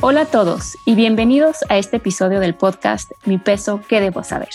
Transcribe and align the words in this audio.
Hola 0.00 0.20
a 0.20 0.26
todos 0.26 0.78
y 0.84 0.94
bienvenidos 0.94 1.64
a 1.68 1.76
este 1.76 1.96
episodio 1.96 2.38
del 2.38 2.54
podcast 2.54 3.10
Mi 3.24 3.36
peso, 3.36 3.80
¿qué 3.88 4.00
debo 4.00 4.22
saber? 4.22 4.50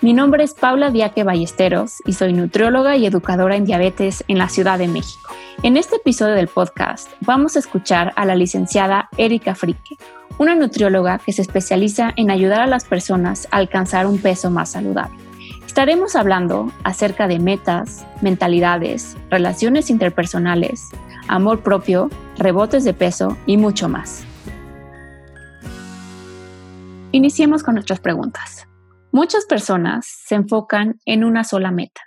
Mi 0.00 0.14
nombre 0.14 0.42
es 0.42 0.54
Paula 0.54 0.90
Diaque 0.90 1.22
Ballesteros 1.22 2.02
y 2.06 2.14
soy 2.14 2.32
nutrióloga 2.32 2.96
y 2.96 3.04
educadora 3.04 3.56
en 3.56 3.66
diabetes 3.66 4.24
en 4.26 4.38
la 4.38 4.48
Ciudad 4.48 4.78
de 4.78 4.88
México. 4.88 5.34
En 5.62 5.76
este 5.76 5.96
episodio 5.96 6.34
del 6.34 6.48
podcast 6.48 7.10
vamos 7.20 7.56
a 7.56 7.58
escuchar 7.58 8.14
a 8.16 8.24
la 8.24 8.36
licenciada 8.36 9.10
Erika 9.18 9.54
Frique, 9.54 9.98
una 10.38 10.54
nutrióloga 10.54 11.18
que 11.18 11.34
se 11.34 11.42
especializa 11.42 12.14
en 12.16 12.30
ayudar 12.30 12.62
a 12.62 12.66
las 12.66 12.86
personas 12.86 13.48
a 13.50 13.58
alcanzar 13.58 14.06
un 14.06 14.16
peso 14.16 14.50
más 14.50 14.70
saludable. 14.70 15.18
Estaremos 15.66 16.16
hablando 16.16 16.72
acerca 16.84 17.28
de 17.28 17.38
metas, 17.38 18.06
mentalidades, 18.22 19.14
relaciones 19.28 19.90
interpersonales, 19.90 20.88
amor 21.28 21.60
propio, 21.60 22.08
rebotes 22.38 22.84
de 22.84 22.94
peso 22.94 23.36
y 23.44 23.58
mucho 23.58 23.90
más. 23.90 24.25
Iniciemos 27.16 27.62
con 27.62 27.76
nuestras 27.76 27.98
preguntas. 27.98 28.68
Muchas 29.10 29.46
personas 29.46 30.04
se 30.04 30.34
enfocan 30.34 31.00
en 31.06 31.24
una 31.24 31.44
sola 31.44 31.70
meta 31.70 32.02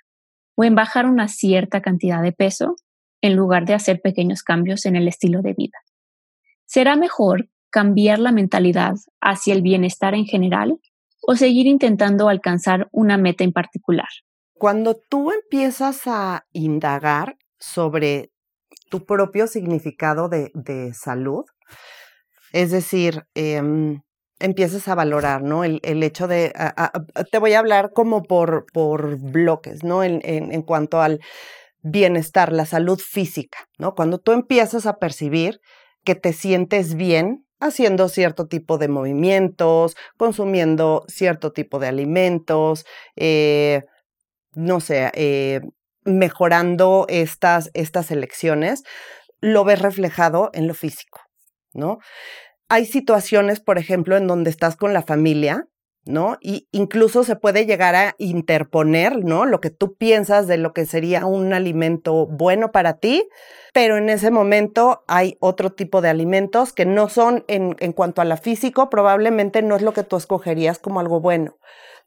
o 0.53 0.63
en 0.63 0.75
bajar 0.75 1.07
una 1.07 1.27
cierta 1.27 1.81
cantidad 1.81 2.21
de 2.21 2.31
peso 2.31 2.75
en 3.19 3.35
lugar 3.35 3.65
de 3.65 3.73
hacer 3.73 4.01
pequeños 4.03 4.43
cambios 4.43 4.85
en 4.85 4.95
el 4.95 5.07
estilo 5.07 5.41
de 5.41 5.53
vida. 5.53 5.79
¿Será 6.65 6.95
mejor 6.95 7.49
cambiar 7.71 8.19
la 8.19 8.31
mentalidad 8.31 8.97
hacia 9.19 9.55
el 9.55 9.63
bienestar 9.63 10.13
en 10.13 10.25
general 10.25 10.79
o 11.23 11.35
seguir 11.35 11.65
intentando 11.65 12.29
alcanzar 12.29 12.87
una 12.91 13.17
meta 13.17 13.43
en 13.43 13.51
particular? 13.51 14.09
Cuando 14.53 14.95
tú 14.95 15.31
empiezas 15.31 16.03
a 16.05 16.45
indagar 16.51 17.35
sobre 17.57 18.31
tu 18.91 19.07
propio 19.07 19.47
significado 19.47 20.29
de, 20.29 20.93
salud, 20.93 21.45
es 22.53 22.69
decir, 22.69 23.23
em, 23.33 24.03
empiezas 24.39 24.87
a 24.87 24.95
valorar, 24.95 25.41
¿no? 25.41 25.63
El, 25.63 26.03
hecho 26.03 26.27
de, 26.27 26.53
te 27.31 27.37
voy 27.37 27.53
a 27.53 27.59
hablar 27.59 27.91
como 27.93 28.23
por, 28.23 28.65
por 28.71 29.17
bloques, 29.17 29.83
¿no? 29.83 30.03
En, 30.03 30.21
en, 30.23 30.61
cuanto 30.61 31.01
al 31.01 31.19
bienestar, 31.81 32.51
la 32.51 32.65
salud 32.65 32.99
física, 32.99 33.59
¿no? 33.77 33.95
Cuando 33.95 34.17
tú 34.19 34.31
empiezas 34.31 34.85
a 34.85 34.97
percibir 34.97 35.59
que 36.03 36.15
te 36.15 36.33
sientes 36.33 36.95
bien 36.95 37.45
haciendo 37.59 38.07
cierto 38.07 38.47
tipo 38.47 38.77
de 38.77 38.87
movimientos, 38.87 39.95
consumiendo 40.17 41.03
cierto 41.07 41.51
tipo 41.51 41.79
de 41.79 41.87
alimentos, 41.87 42.85
eh, 43.15 43.83
no 44.55 44.79
sé, 44.79 45.11
eh, 45.13 45.61
mejorando 46.05 47.05
estas, 47.09 47.69
estas 47.73 48.11
elecciones, 48.11 48.83
lo 49.41 49.63
ves 49.63 49.81
reflejado 49.81 50.49
en 50.53 50.67
lo 50.67 50.73
físico, 50.73 51.19
¿no? 51.73 51.99
Hay 52.69 52.85
situaciones, 52.85 53.59
por 53.59 53.77
ejemplo, 53.79 54.15
en 54.15 54.27
donde 54.27 54.51
estás 54.51 54.75
con 54.75 54.93
la 54.93 55.01
familia, 55.01 55.67
¿no? 56.05 56.37
Y 56.39 56.67
incluso 56.71 57.23
se 57.23 57.35
puede 57.35 57.65
llegar 57.65 57.95
a 57.95 58.15
interponer, 58.19 59.23
¿no? 59.23 59.45
Lo 59.45 59.59
que 59.59 59.69
tú 59.69 59.95
piensas 59.95 60.47
de 60.47 60.57
lo 60.57 60.71
que 60.71 60.85
sería 60.85 61.25
un 61.25 61.51
alimento 61.51 62.27
bueno 62.27 62.71
para 62.71 62.99
ti, 62.99 63.27
pero 63.73 63.97
en 63.97 64.09
ese 64.09 64.31
momento 64.31 65.03
hay 65.07 65.35
otro 65.39 65.71
tipo 65.71 66.01
de 66.01 66.09
alimentos 66.09 66.71
que 66.71 66.85
no 66.85 67.09
son, 67.09 67.43
en, 67.47 67.73
cuanto 67.93 68.21
a 68.21 68.25
la 68.25 68.37
físico, 68.37 68.89
probablemente 68.89 69.61
no 69.61 69.75
es 69.75 69.81
lo 69.81 69.93
que 69.93 70.03
tú 70.03 70.15
escogerías 70.15 70.79
como 70.79 70.99
algo 70.99 71.19
bueno, 71.19 71.57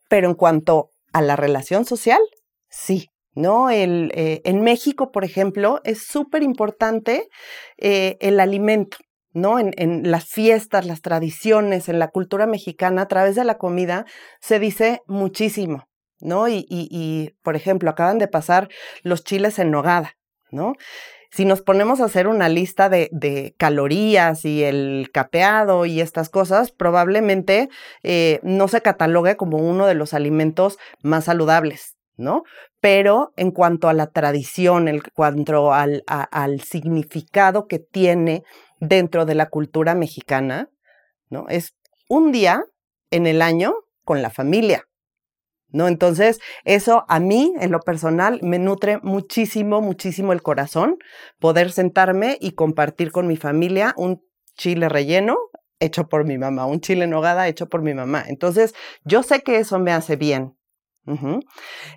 pero 0.08 0.28
en 0.28 0.34
cuanto 0.34 0.90
a 1.12 1.22
la 1.22 1.36
relación 1.36 1.84
social, 1.84 2.20
sí. 2.68 3.08
¿No? 3.34 3.70
Eh, 3.70 4.42
en 4.44 4.60
México, 4.60 5.10
por 5.10 5.24
ejemplo, 5.24 5.80
es 5.84 6.02
súper 6.02 6.42
importante 6.42 7.30
eh, 7.78 8.18
el 8.20 8.38
alimento. 8.40 8.98
¿No? 9.32 9.58
En, 9.58 9.72
en, 9.76 10.10
las 10.10 10.26
fiestas, 10.26 10.86
las 10.86 11.00
tradiciones, 11.02 11.88
en 11.88 11.98
la 11.98 12.08
cultura 12.08 12.46
mexicana, 12.46 13.02
a 13.02 13.08
través 13.08 13.34
de 13.34 13.44
la 13.44 13.58
comida, 13.58 14.04
se 14.40 14.58
dice 14.58 15.02
muchísimo, 15.06 15.88
¿no? 16.20 16.48
Y, 16.48 16.66
y, 16.68 17.30
por 17.42 17.56
ejemplo, 17.56 17.90
acaban 17.90 18.18
de 18.18 18.28
pasar 18.28 18.68
los 19.02 19.24
chiles 19.24 19.58
en 19.58 19.70
nogada, 19.70 20.16
¿no? 20.50 20.74
Si 21.30 21.46
nos 21.46 21.62
ponemos 21.62 22.00
a 22.00 22.04
hacer 22.04 22.28
una 22.28 22.50
lista 22.50 22.90
de, 22.90 23.08
de 23.10 23.54
calorías 23.56 24.44
y 24.44 24.64
el 24.64 25.08
capeado 25.14 25.86
y 25.86 26.02
estas 26.02 26.28
cosas, 26.28 26.72
probablemente 26.72 27.70
eh, 28.02 28.38
no 28.42 28.68
se 28.68 28.82
catalogue 28.82 29.36
como 29.36 29.56
uno 29.56 29.86
de 29.86 29.94
los 29.94 30.12
alimentos 30.12 30.78
más 31.02 31.24
saludables, 31.24 31.96
¿no? 32.18 32.42
Pero 32.80 33.32
en 33.36 33.50
cuanto 33.50 33.88
a 33.88 33.94
la 33.94 34.08
tradición, 34.08 34.88
en 34.88 35.00
cuanto 35.14 35.72
al, 35.72 36.04
al 36.06 36.60
significado 36.60 37.66
que 37.66 37.78
tiene 37.78 38.42
dentro 38.82 39.24
de 39.24 39.36
la 39.36 39.48
cultura 39.48 39.94
mexicana, 39.94 40.68
¿no? 41.30 41.46
Es 41.48 41.74
un 42.08 42.32
día 42.32 42.64
en 43.10 43.26
el 43.26 43.40
año 43.40 43.74
con 44.04 44.22
la 44.22 44.30
familia, 44.30 44.88
¿no? 45.68 45.86
Entonces, 45.86 46.40
eso 46.64 47.04
a 47.08 47.20
mí, 47.20 47.54
en 47.60 47.70
lo 47.70 47.78
personal, 47.78 48.40
me 48.42 48.58
nutre 48.58 48.98
muchísimo, 49.02 49.80
muchísimo 49.80 50.32
el 50.32 50.42
corazón, 50.42 50.96
poder 51.38 51.70
sentarme 51.70 52.36
y 52.40 52.52
compartir 52.52 53.12
con 53.12 53.28
mi 53.28 53.36
familia 53.36 53.94
un 53.96 54.20
chile 54.56 54.88
relleno 54.88 55.36
hecho 55.78 56.08
por 56.08 56.24
mi 56.24 56.36
mamá, 56.36 56.66
un 56.66 56.80
chile 56.80 57.04
en 57.04 57.14
hogada 57.14 57.46
hecho 57.46 57.68
por 57.68 57.82
mi 57.82 57.94
mamá. 57.94 58.24
Entonces, 58.26 58.74
yo 59.04 59.22
sé 59.22 59.42
que 59.42 59.58
eso 59.58 59.78
me 59.78 59.92
hace 59.92 60.16
bien. 60.16 60.56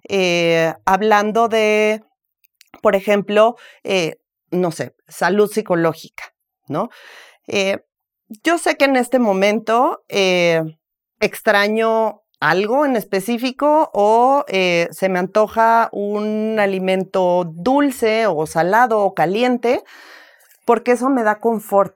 Eh, 0.07 0.73
hablando 0.85 1.47
de, 1.47 2.03
por 2.81 2.95
ejemplo, 2.95 3.55
eh, 3.83 4.17
no 4.51 4.71
sé, 4.71 4.95
salud 5.07 5.51
psicológica. 5.51 6.34
¿No? 6.67 6.89
Eh, 7.47 7.83
yo 8.43 8.57
sé 8.57 8.75
que 8.75 8.85
en 8.85 8.95
este 8.95 9.19
momento 9.19 10.03
eh, 10.09 10.61
extraño 11.19 12.23
algo 12.39 12.85
en 12.85 12.95
específico 12.95 13.89
o 13.93 14.45
eh, 14.47 14.87
se 14.91 15.09
me 15.09 15.19
antoja 15.19 15.89
un 15.91 16.57
alimento 16.59 17.45
dulce 17.45 18.27
o 18.27 18.45
salado 18.45 19.01
o 19.01 19.13
caliente, 19.13 19.83
porque 20.65 20.91
eso 20.91 21.09
me 21.09 21.23
da 21.23 21.39
confort, 21.39 21.95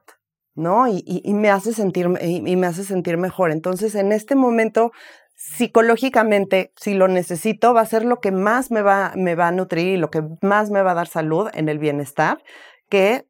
¿no? 0.55 0.87
Y, 0.87 1.21
me 1.33 1.49
hace 1.49 1.73
sentir, 1.73 2.07
y, 2.21 2.55
me 2.55 2.67
hace 2.67 2.83
sentir 2.83 3.17
mejor. 3.17 3.51
Entonces, 3.51 3.95
en 3.95 4.11
este 4.11 4.35
momento, 4.35 4.91
psicológicamente, 5.35 6.71
si 6.75 6.93
lo 6.93 7.07
necesito, 7.07 7.73
va 7.73 7.81
a 7.81 7.85
ser 7.85 8.05
lo 8.05 8.19
que 8.19 8.31
más 8.31 8.71
me 8.71 8.81
va, 8.81 9.11
me 9.15 9.35
va 9.35 9.47
a 9.47 9.51
nutrir 9.51 9.87
y 9.95 9.97
lo 9.97 10.09
que 10.09 10.23
más 10.41 10.69
me 10.69 10.81
va 10.81 10.91
a 10.91 10.95
dar 10.95 11.07
salud 11.07 11.49
en 11.53 11.69
el 11.69 11.79
bienestar, 11.79 12.43
que 12.89 13.25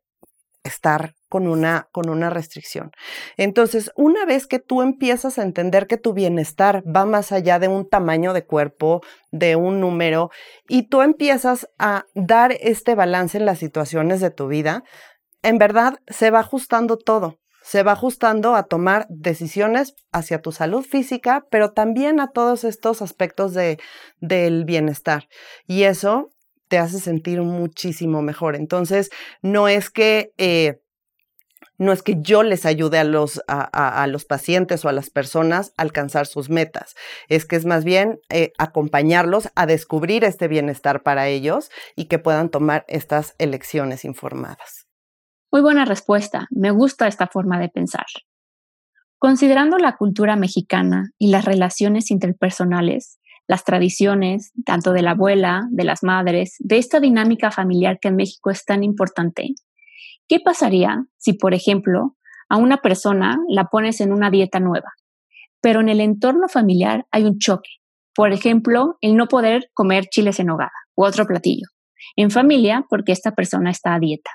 estar 0.63 1.15
con 1.29 1.47
una, 1.47 1.87
con 1.91 2.09
una 2.09 2.29
restricción. 2.29 2.91
Entonces, 3.37 3.91
una 3.95 4.25
vez 4.25 4.47
que 4.47 4.59
tú 4.59 4.81
empiezas 4.81 5.37
a 5.37 5.43
entender 5.43 5.87
que 5.87 5.97
tu 5.97 6.13
bienestar 6.13 6.83
va 6.83 7.05
más 7.05 7.31
allá 7.31 7.59
de 7.59 7.67
un 7.67 7.87
tamaño 7.87 8.33
de 8.33 8.45
cuerpo, 8.45 9.01
de 9.31 9.55
un 9.55 9.79
número, 9.79 10.31
y 10.67 10.89
tú 10.89 11.01
empiezas 11.01 11.69
a 11.77 12.05
dar 12.15 12.51
este 12.59 12.95
balance 12.95 13.37
en 13.37 13.45
las 13.45 13.59
situaciones 13.59 14.19
de 14.19 14.31
tu 14.31 14.47
vida, 14.47 14.83
en 15.43 15.57
verdad 15.57 15.99
se 16.07 16.31
va 16.31 16.39
ajustando 16.39 16.97
todo. 16.97 17.37
Se 17.61 17.83
va 17.83 17.91
ajustando 17.91 18.55
a 18.55 18.63
tomar 18.63 19.05
decisiones 19.09 19.93
hacia 20.11 20.41
tu 20.41 20.51
salud 20.51 20.83
física, 20.83 21.45
pero 21.51 21.71
también 21.73 22.19
a 22.19 22.31
todos 22.31 22.63
estos 22.63 23.01
aspectos 23.01 23.53
de, 23.53 23.79
del 24.21 24.65
bienestar. 24.65 25.27
Y 25.67 25.83
eso 25.83 26.31
te 26.69 26.77
hace 26.77 26.99
sentir 26.99 27.41
muchísimo 27.41 28.21
mejor. 28.21 28.55
Entonces, 28.55 29.09
no 29.41 29.67
es 29.67 29.89
que 29.89 30.31
eh, 30.37 30.79
no 31.79 31.93
es 31.93 32.03
que 32.03 32.17
yo 32.21 32.43
les 32.43 32.65
ayude 32.65 32.99
a 32.99 33.03
los, 33.03 33.41
a, 33.47 34.05
los 34.07 34.25
pacientes 34.25 34.85
o 34.85 34.89
a 34.89 34.91
las 34.93 35.09
personas 35.09 35.73
a 35.77 35.81
alcanzar 35.81 36.27
sus 36.27 36.49
metas, 36.49 36.95
es 37.29 37.45
que 37.45 37.55
es 37.55 37.65
más 37.65 37.83
bien 37.85 38.19
eh, 38.29 38.51
acompañarlos 38.57 39.49
a 39.55 39.65
descubrir 39.65 40.23
este 40.23 40.47
bienestar 40.47 41.01
para 41.01 41.27
ellos 41.27 41.71
y 41.95 42.05
que 42.05 42.19
puedan 42.19 42.49
tomar 42.49 42.85
estas 42.87 43.33
elecciones 43.39 44.05
informadas. 44.05 44.87
Muy 45.51 45.61
buena 45.61 45.85
respuesta, 45.85 46.47
me 46.51 46.69
gusta 46.69 47.07
esta 47.07 47.27
forma 47.27 47.59
de 47.59 47.69
pensar. 47.69 48.05
Considerando 49.17 49.77
la 49.77 49.95
cultura 49.95 50.35
mexicana 50.35 51.11
y 51.17 51.31
las 51.31 51.45
relaciones 51.45 52.11
interpersonales, 52.11 53.19
las 53.47 53.63
tradiciones, 53.63 54.51
tanto 54.65 54.91
de 54.91 55.01
la 55.01 55.11
abuela, 55.11 55.67
de 55.71 55.83
las 55.83 56.03
madres, 56.03 56.55
de 56.59 56.77
esta 56.77 56.99
dinámica 56.99 57.51
familiar 57.51 57.99
que 57.99 58.09
en 58.09 58.15
México 58.15 58.51
es 58.51 58.63
tan 58.63 58.83
importante, 58.83 59.55
¿Qué 60.29 60.39
pasaría 60.39 61.05
si, 61.17 61.33
por 61.33 61.55
ejemplo, 61.55 62.15
a 62.49 62.57
una 62.57 62.77
persona 62.77 63.39
la 63.49 63.65
pones 63.65 63.99
en 63.99 64.13
una 64.13 64.29
dieta 64.29 64.59
nueva, 64.59 64.93
pero 65.59 65.81
en 65.81 65.89
el 65.89 65.99
entorno 65.99 66.47
familiar 66.47 67.07
hay 67.09 67.23
un 67.23 67.39
choque? 67.39 67.69
Por 68.13 68.31
ejemplo, 68.31 68.97
el 69.01 69.15
no 69.15 69.27
poder 69.27 69.71
comer 69.73 70.05
chiles 70.05 70.39
en 70.39 70.51
hogada 70.51 70.71
u 70.95 71.03
otro 71.03 71.25
platillo. 71.25 71.65
En 72.15 72.29
familia, 72.29 72.85
porque 72.87 73.11
esta 73.11 73.31
persona 73.31 73.71
está 73.71 73.95
a 73.95 73.99
dieta. 73.99 74.29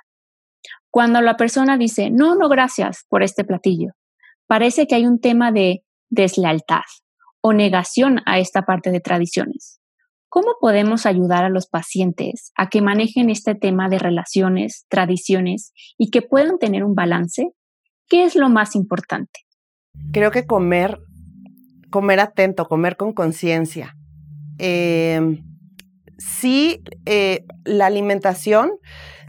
Cuando 0.91 1.21
la 1.21 1.37
persona 1.37 1.79
dice, 1.79 2.11
no, 2.11 2.35
no, 2.35 2.49
gracias 2.49 3.05
por 3.09 3.23
este 3.23 3.45
platillo, 3.45 3.93
parece 4.49 4.89
que 4.89 4.97
hay 4.97 5.07
un 5.07 5.21
tema 5.21 5.53
de 5.53 5.85
deslealtad 6.11 6.83
o 7.41 7.53
negación 7.53 8.21
a 8.27 8.41
esta 8.41 8.63
parte 8.63 8.91
de 8.91 9.01
tradiciones. 9.01 9.81
¿Cómo 10.35 10.57
podemos 10.61 11.07
ayudar 11.07 11.45
a 11.45 11.49
los 11.49 11.69
pacientes 11.69 12.51
a 12.57 12.69
que 12.69 12.83
manejen 12.83 13.31
este 13.31 13.55
tema 13.55 13.89
de 13.89 14.01
relaciones, 14.01 14.85
tradiciones 14.89 15.73
y 15.97 16.11
que 16.11 16.23
puedan 16.23 16.59
tener 16.59 16.83
un 16.83 16.97
balance 16.97 17.53
¿qué 18.09 18.25
es 18.25 18.35
lo 18.35 18.49
más 18.49 18.75
importante? 18.75 19.47
Creo 20.13 20.33
que 20.33 20.45
comer, 20.45 20.99
comer 21.89 22.19
atento, 22.19 22.67
comer 22.67 22.97
con 22.97 23.13
conciencia. 23.13 23.95
Eh, 24.59 25.41
sí, 26.19 26.83
eh, 27.07 27.45
la 27.65 27.87
alimentación 27.87 28.73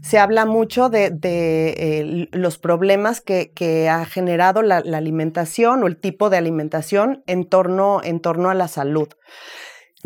se 0.02 0.18
habla 0.18 0.44
mucho 0.44 0.88
de, 0.88 1.16
eh, 1.22 2.28
los 2.32 2.58
problemas 2.58 3.20
que, 3.20 3.88
ha 3.88 4.04
generado 4.06 4.62
la, 4.62 4.78
alimentación 4.78 5.84
o 5.84 5.86
el 5.86 5.98
tipo 5.98 6.30
de 6.30 6.36
alimentación 6.36 7.22
en 7.28 7.48
torno, 7.48 8.00
en 8.02 8.18
torno 8.18 8.50
a 8.50 8.54
la 8.54 8.66
salud. 8.66 9.08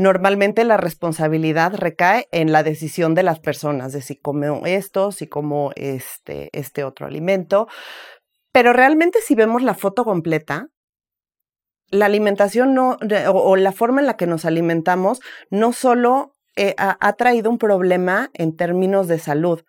Normalmente 0.00 0.64
la 0.64 0.78
responsabilidad 0.78 1.74
recae 1.74 2.26
en 2.32 2.52
la 2.52 2.62
decisión 2.62 3.14
de 3.14 3.22
las 3.22 3.38
personas 3.38 3.92
de 3.92 4.00
si 4.00 4.16
como 4.16 4.64
esto, 4.64 5.12
si 5.12 5.26
como 5.26 5.72
este, 5.76 6.48
este 6.54 6.84
otro 6.84 7.06
alimento. 7.06 7.68
Pero 8.50 8.72
realmente 8.72 9.18
si 9.20 9.34
vemos 9.34 9.62
la 9.62 9.74
foto 9.74 10.04
completa, 10.04 10.68
la 11.90 12.06
alimentación 12.06 12.78
o, 12.78 12.96
la 13.56 13.72
forma 13.72 14.00
en 14.00 14.06
la 14.06 14.16
que 14.16 14.26
nos 14.26 14.46
alimentamos 14.46 15.20
no 15.50 15.74
solo 15.74 16.34
eh, 16.56 16.74
ha, 16.78 17.12
traído 17.12 17.50
un 17.50 17.58
problema 17.58 18.30
en 18.32 18.56
términos 18.56 19.06
de 19.06 19.18
salud, 19.18 19.64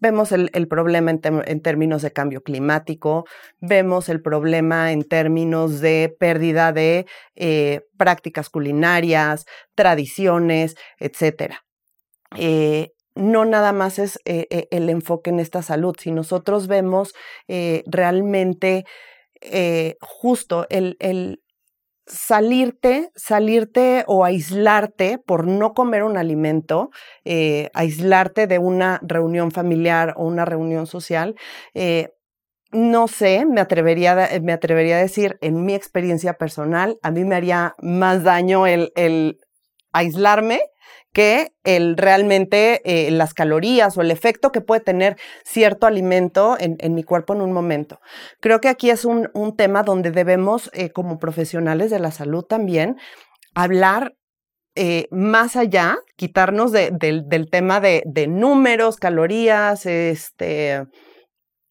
Vemos 0.00 0.30
el, 0.30 0.68
problema 0.68 1.10
en, 1.10 1.60
términos 1.60 2.02
de 2.02 2.12
cambio 2.12 2.42
climático, 2.42 3.26
vemos 3.60 4.08
el 4.08 4.22
problema 4.22 4.92
en 4.92 5.02
términos 5.02 5.80
de 5.80 6.14
pérdida 6.20 6.72
de 6.72 7.06
eh, 7.34 7.80
prácticas 7.96 8.48
culinarias, 8.48 9.44
tradiciones, 9.74 10.76
etc. 11.00 11.54
Eh, 12.36 12.92
no 13.16 13.44
nada 13.44 13.72
más 13.72 13.98
es 13.98 14.20
eh, 14.24 14.68
el 14.70 14.88
enfoque 14.88 15.30
en 15.30 15.40
esta 15.40 15.62
salud, 15.62 15.96
si 15.98 16.12
nosotros 16.12 16.68
vemos 16.68 17.14
realmente 17.86 18.84
justo 20.00 20.66
el, 20.70 20.96
salirte, 22.08 23.10
salirte 23.14 24.04
o 24.06 24.24
aislarte 24.24 25.18
por 25.18 25.46
no 25.46 25.74
comer 25.74 26.02
un 26.02 26.16
alimento, 26.16 26.90
eh, 27.24 27.70
aislarte 27.74 28.46
de 28.46 28.58
una 28.58 29.00
reunión 29.02 29.50
familiar 29.50 30.14
o 30.16 30.26
una 30.26 30.44
reunión 30.44 30.86
social, 30.86 31.36
eh, 31.74 32.10
no 32.70 33.08
sé, 33.08 33.46
me 33.46 33.60
atrevería, 33.60 34.28
me 34.42 34.52
atrevería 34.52 34.96
a 34.96 35.00
decir, 35.00 35.38
en 35.40 35.64
mi 35.64 35.74
experiencia 35.74 36.34
personal, 36.34 36.98
a 37.02 37.10
mí 37.10 37.24
me 37.24 37.34
haría 37.34 37.74
más 37.78 38.24
daño 38.24 38.66
el, 38.66 38.92
el 38.94 39.38
aislarme 39.92 40.60
que 41.12 41.52
el 41.64 41.96
realmente 41.96 42.80
eh, 42.84 43.10
las 43.10 43.34
calorías 43.34 43.96
o 43.96 44.02
el 44.02 44.10
efecto 44.10 44.52
que 44.52 44.60
puede 44.60 44.80
tener 44.80 45.16
cierto 45.44 45.86
alimento 45.86 46.56
en, 46.58 46.94
mi 46.94 47.02
cuerpo 47.02 47.34
en 47.34 47.40
un 47.40 47.52
momento. 47.52 48.00
Creo 48.40 48.60
que 48.60 48.68
aquí 48.68 48.90
es 48.90 49.04
un, 49.04 49.28
tema 49.56 49.82
donde 49.82 50.10
debemos, 50.10 50.70
eh, 50.72 50.90
como 50.90 51.18
profesionales 51.18 51.90
de 51.90 51.98
la 51.98 52.10
salud 52.10 52.44
también, 52.44 52.96
hablar 53.54 54.14
eh, 54.74 55.08
más 55.10 55.56
allá, 55.56 55.96
quitarnos 56.16 56.70
del 56.70 57.48
tema 57.50 57.80
de, 57.80 58.26
números, 58.28 58.96
calorías, 58.96 59.86
este, 59.86 60.86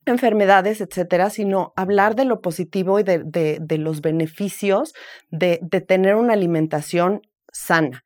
enfermedades, 0.06 0.82
etcétera, 0.82 1.30
sino 1.30 1.74
hablar 1.76 2.16
de 2.16 2.26
lo 2.26 2.42
positivo 2.42 3.00
y 3.00 3.04
de, 3.04 3.78
los 3.78 4.02
beneficios 4.02 4.94
de, 5.30 5.60
tener 5.88 6.16
una 6.16 6.34
alimentación 6.34 7.22
sana. 7.58 8.04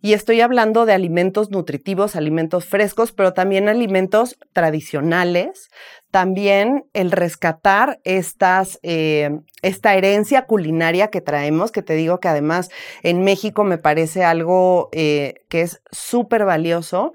Y 0.00 0.12
estoy 0.12 0.40
hablando 0.40 0.86
de 0.86 0.92
alimentos 0.92 1.50
nutritivos, 1.50 2.16
alimentos 2.16 2.64
frescos, 2.64 3.12
pero 3.12 3.32
también 3.32 3.68
alimentos 3.68 4.36
tradicionales. 4.52 5.70
También 6.10 6.84
el 6.92 7.10
rescatar 7.10 8.00
estas, 8.04 8.78
eh, 8.82 9.30
esta 9.62 9.94
herencia 9.94 10.46
culinaria 10.46 11.08
que 11.08 11.20
traemos, 11.20 11.72
que 11.72 11.82
te 11.82 11.94
digo 11.94 12.20
que 12.20 12.28
además 12.28 12.70
en 13.02 13.24
México 13.24 13.64
me 13.64 13.78
parece 13.78 14.24
algo 14.24 14.88
eh, 14.92 15.34
que 15.48 15.62
es 15.62 15.82
súper 15.90 16.44
valioso, 16.44 17.12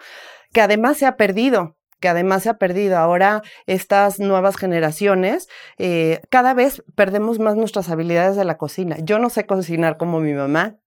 que 0.51 0.61
además 0.61 0.97
se 0.97 1.05
ha 1.05 1.15
perdido 1.15 1.75
que 1.99 2.07
además 2.07 2.43
se 2.43 2.49
ha 2.49 2.57
perdido. 2.57 2.97
Ahora 2.97 3.41
estas 3.65 4.19
nuevas 4.19 4.55
generaciones, 4.55 5.49
eh, 5.77 6.21
cada 6.29 6.53
vez 6.53 6.81
perdemos 6.95 7.39
más 7.39 7.57
nuestras 7.57 7.89
habilidades 7.89 8.37
de 8.37 8.45
la 8.45 8.57
cocina. 8.57 8.95
Yo 9.01 9.19
no 9.19 9.29
sé 9.29 9.45
cocinar 9.45 9.97
como 9.97 10.21
mi 10.21 10.31
mamá, 10.33 10.77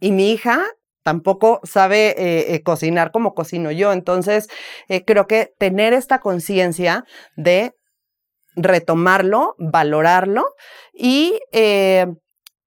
y 0.00 0.12
mi 0.12 0.32
hija 0.32 0.64
tampoco 1.06 1.60
sabe 1.62 2.16
eh, 2.18 2.54
eh, 2.54 2.62
cocinar 2.64 3.12
como 3.12 3.32
cocino 3.32 3.70
yo. 3.70 3.92
Entonces, 3.92 4.48
eh, 4.88 5.04
creo 5.04 5.28
que 5.28 5.54
tener 5.56 5.92
esta 5.92 6.18
conciencia 6.18 7.04
de 7.36 7.74
retomarlo, 8.56 9.54
valorarlo 9.56 10.46
y 10.92 11.38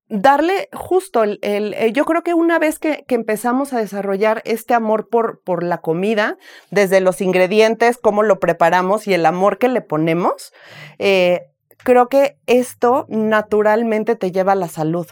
darle 0.08 0.70
justo 0.72 1.24
el, 1.24 1.94
yo 1.94 2.06
creo 2.06 2.24
que 2.24 2.34
una 2.34 2.60
vez 2.60 2.80
que, 2.80 3.04
empezamos 3.10 3.74
a 3.74 3.80
desarrollar 3.80 4.42
este 4.46 4.74
amor 4.74 5.10
por, 5.10 5.42
por 5.44 5.62
la 5.62 5.80
comida, 5.80 6.38
desde 6.72 7.02
los 7.02 7.20
ingredientes, 7.20 7.98
cómo 7.98 8.24
lo 8.24 8.40
preparamos 8.40 9.06
y 9.06 9.14
el 9.14 9.26
amor 9.26 9.58
que 9.58 9.68
le 9.68 9.82
ponemos, 9.82 10.54
creo 10.98 12.08
que 12.08 12.38
esto 12.46 13.06
naturalmente 13.10 14.16
te 14.16 14.32
lleva 14.32 14.54
a 14.54 14.56
la 14.56 14.70
salud 14.70 15.08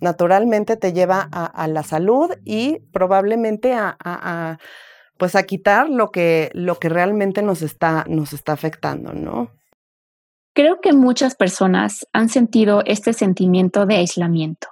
naturalmente 0.00 0.76
te 0.76 0.92
lleva 0.92 1.28
a, 1.30 1.68
la 1.68 1.82
salud 1.82 2.30
y 2.44 2.80
probablemente 2.92 3.74
a, 3.74 4.58
pues 5.18 5.36
a 5.36 5.44
quitar 5.44 5.88
lo 5.88 6.10
que, 6.10 6.50
lo 6.54 6.78
que 6.78 6.88
realmente 6.88 7.42
nos 7.42 7.62
está, 7.62 8.04
nos 8.08 8.32
está 8.32 8.52
afectando, 8.52 9.12
¿no? 9.12 9.50
Creo 10.52 10.80
que 10.80 10.92
muchas 10.92 11.34
personas 11.34 12.06
han 12.12 12.28
sentido 12.28 12.82
este 12.86 13.12
sentimiento 13.12 13.86
de 13.86 13.96
aislamiento 13.96 14.68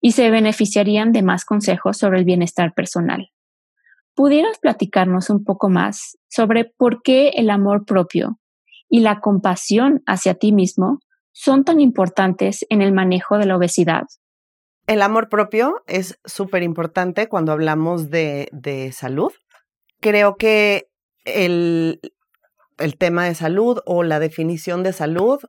y 0.00 0.12
se 0.12 0.30
beneficiarían 0.30 1.12
de 1.12 1.22
más 1.22 1.44
consejos 1.44 1.98
sobre 1.98 2.18
el 2.18 2.24
bienestar 2.24 2.72
personal. 2.74 3.30
¿Pudieras 4.14 4.58
platicarnos 4.58 5.28
un 5.28 5.44
poco 5.44 5.68
más 5.68 6.16
sobre 6.28 6.64
por 6.64 7.02
qué 7.02 7.28
el 7.36 7.50
amor 7.50 7.84
propio 7.84 8.38
y 8.88 9.00
la 9.00 9.20
compasión 9.20 10.02
hacia 10.06 10.34
ti 10.34 10.52
mismo 10.52 11.00
son 11.32 11.64
tan 11.64 11.80
importantes 11.80 12.64
en 12.70 12.80
el 12.80 12.92
manejo 12.92 13.36
de 13.36 13.44
la 13.44 13.56
obesidad 13.56 14.04
el 14.86 15.02
amor 15.02 15.28
propio 15.28 15.82
es 15.86 16.18
súper 16.24 16.62
importante 16.62 17.28
cuando 17.28 17.52
hablamos 17.52 18.10
de, 18.10 18.90
salud. 18.94 19.32
Creo 20.00 20.36
que 20.36 20.88
el, 21.24 22.00
tema 22.98 23.24
de 23.24 23.34
salud 23.34 23.80
o 23.84 24.02
la 24.02 24.20
definición 24.20 24.82
de 24.82 24.92
salud 24.92 25.40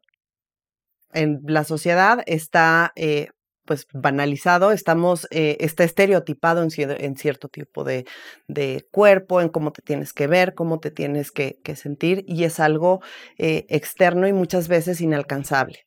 en 1.14 1.42
la 1.46 1.64
sociedad 1.64 2.24
está 2.26 2.94
eh, 2.96 3.30
pues 3.66 3.86
banalizado, 3.94 4.72
estamos, 4.72 5.28
eh, 5.30 5.58
está 5.60 5.84
estereotipado 5.84 6.64
en, 6.64 6.72
cierto 7.18 7.50
tipo 7.50 7.84
de, 7.84 8.06
cuerpo, 8.92 9.42
en 9.42 9.50
cómo 9.50 9.72
te 9.72 9.82
tienes 9.82 10.14
que 10.14 10.26
ver, 10.28 10.56
cómo 10.56 10.80
te 10.80 10.90
tienes 10.90 11.32
que, 11.32 11.60
sentir, 11.76 12.24
y 12.28 12.46
es 12.46 12.60
algo 12.60 13.02
eh, 13.38 13.66
externo 13.70 14.28
y 14.28 14.34
muchas 14.34 14.68
veces 14.68 15.02
inalcanzable 15.02 15.87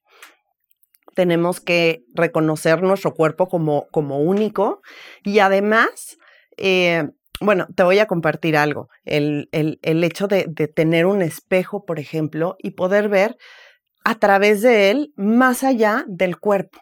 tenemos 1.14 1.61
que 1.61 2.05
reconocer 2.14 2.83
nuestro 2.83 3.14
cuerpo 3.14 3.49
como, 3.49 3.87
como 3.90 4.19
único 4.21 4.81
y 5.23 5.38
además, 5.40 6.19
eh, 6.57 7.09
bueno, 7.40 7.67
te 7.75 7.83
voy 7.83 7.99
a 7.99 8.07
compartir 8.07 8.57
algo, 8.57 8.88
el, 9.05 9.49
el, 9.52 10.05
hecho 10.05 10.29
de, 10.29 10.47
de, 10.49 10.69
tener 10.69 11.07
un 11.07 11.23
espejo, 11.23 11.85
por 11.85 11.99
ejemplo, 11.99 12.57
y 12.59 12.73
poder 12.73 13.09
ver 13.09 13.37
a 14.05 14.14
través 14.17 14.62
de 14.62 14.90
él 14.90 15.12
más 15.17 15.64
allá 15.64 16.05
del 16.09 16.38
cuerpo. 16.38 16.81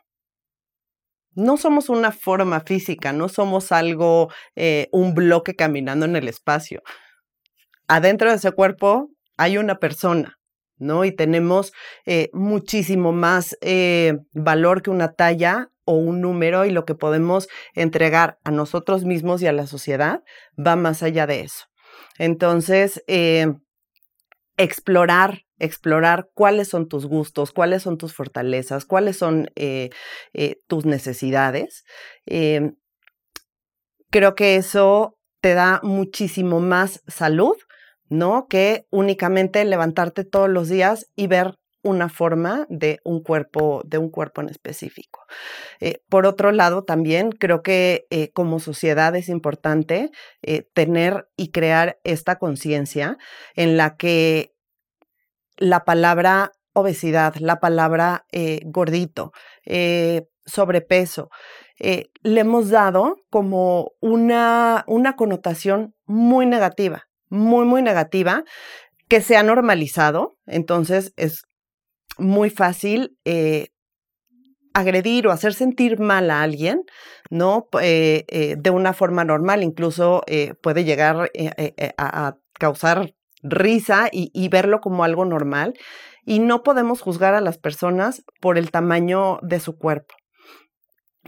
No 1.34 1.56
somos 1.56 1.88
una 1.88 2.10
forma 2.10 2.60
física, 2.60 3.12
no 3.12 3.28
somos 3.28 3.70
algo, 3.70 4.28
eh, 4.56 4.88
un 4.90 5.14
bloque 5.14 5.54
caminando 5.54 6.04
en 6.04 6.16
el 6.16 6.26
espacio. 6.26 6.82
Adentro 7.86 8.30
de 8.30 8.36
ese 8.36 8.52
cuerpo 8.52 9.10
hay 9.36 9.56
una 9.56 9.78
persona, 9.78 10.37
¿no? 10.78 11.04
Y 11.04 11.12
tenemos 11.12 11.72
eh, 12.06 12.30
muchísimo 12.32 13.12
más 13.12 13.56
eh, 13.60 14.18
valor 14.32 14.82
que 14.82 14.90
una 14.90 15.12
talla 15.12 15.70
o 15.84 15.94
un 15.94 16.20
número 16.20 16.64
y 16.64 16.70
lo 16.70 16.84
que 16.84 16.94
podemos 16.94 17.48
entregar 17.74 18.38
a 18.44 18.50
nosotros 18.50 19.04
mismos 19.04 19.42
y 19.42 19.46
a 19.46 19.52
la 19.52 19.66
sociedad 19.66 20.22
va 20.58 20.76
más 20.76 21.02
allá 21.02 21.26
de 21.26 21.40
eso. 21.40 21.64
Entonces, 22.18 23.02
eh, 23.06 23.46
explorar, 24.56 25.42
explorar 25.58 26.28
cuáles 26.34 26.68
son 26.68 26.88
tus 26.88 27.06
gustos, 27.06 27.52
cuáles 27.52 27.82
son 27.82 27.96
tus 27.96 28.14
fortalezas, 28.14 28.84
cuáles 28.84 29.16
son 29.16 29.48
tus 30.66 30.84
necesidades. 30.84 31.84
creo 34.10 34.34
que 34.34 34.56
eso 34.56 35.18
te 35.40 35.54
da 35.54 35.80
muchísimo 35.82 36.60
más 36.60 37.02
salud 37.06 37.56
¿no? 38.08 38.46
Que 38.48 38.86
únicamente 38.90 39.64
levantarte 39.64 40.24
todos 40.24 40.48
los 40.48 40.68
días 40.68 41.06
y 41.16 41.26
ver 41.26 41.54
una 41.82 42.08
forma 42.08 42.66
de 42.68 43.00
un 43.04 43.22
cuerpo, 43.22 43.82
de 43.84 43.98
un 43.98 44.10
cuerpo 44.10 44.40
en 44.40 44.48
específico. 44.48 45.20
Eh, 45.80 46.02
por 46.08 46.26
otro 46.26 46.52
lado, 46.52 46.84
también 46.84 47.30
creo 47.30 47.62
que 47.62 48.06
eh, 48.10 48.30
como 48.32 48.58
sociedad 48.58 49.14
es 49.16 49.28
importante 49.28 50.10
eh, 50.42 50.68
tener 50.74 51.28
y 51.36 51.50
crear 51.50 51.98
esta 52.04 52.36
conciencia 52.36 53.16
en 53.54 53.76
la 53.76 53.96
que 53.96 54.54
la 55.56 55.84
palabra 55.84 56.52
obesidad, 56.72 57.34
la 57.36 57.58
palabra 57.58 58.24
gordito, 58.66 59.32
sobrepeso. 60.46 61.30
Le 61.80 62.40
hemos 62.40 62.70
dado 62.70 63.16
como 63.30 63.90
una, 64.00 64.84
una 64.86 65.16
connotación 65.16 65.96
muy 66.06 66.46
negativa, 66.46 67.07
muy, 67.30 67.64
muy 67.66 67.82
negativa, 67.82 68.44
que 69.08 69.20
se 69.20 69.36
ha 69.36 69.42
normalizado. 69.42 70.36
Entonces 70.46 71.12
es 71.16 71.42
muy 72.18 72.50
fácil 72.50 73.16
agredir 74.74 75.26
o 75.26 75.32
hacer 75.32 75.54
sentir 75.54 75.98
mal 75.98 76.30
a 76.30 76.42
alguien, 76.42 76.82
¿no? 77.30 77.68
de 77.72 78.70
una 78.72 78.92
forma 78.92 79.24
normal, 79.24 79.62
incluso 79.62 80.22
puede 80.62 80.84
llegar 80.84 81.30
a, 81.96 82.34
causar 82.58 83.14
risa 83.42 84.08
y, 84.12 84.48
verlo 84.48 84.80
como 84.80 85.04
algo 85.04 85.24
normal. 85.24 85.74
Y 86.24 86.40
no 86.40 86.62
podemos 86.62 87.00
juzgar 87.00 87.34
a 87.34 87.40
las 87.40 87.56
personas 87.56 88.22
por 88.40 88.58
el 88.58 88.70
tamaño 88.70 89.38
de 89.42 89.60
su 89.60 89.78
cuerpo. 89.78 90.14